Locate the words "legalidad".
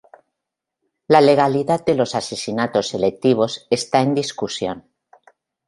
1.21-1.85